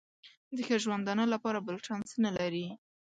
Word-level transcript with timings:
د 0.55 0.57
ښه 0.67 0.77
ژوندانه 0.83 1.25
لپاره 1.33 1.59
بل 1.67 1.77
چانس 1.85 2.09
نه 2.25 2.31
لري. 2.37 2.67